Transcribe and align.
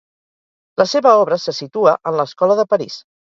La 0.81 0.87
seva 0.93 1.11
obra 1.25 1.37
se 1.45 1.55
situa 1.57 1.95
en 2.13 2.17
l'Escola 2.21 2.59
de 2.61 2.67
París. 2.75 2.99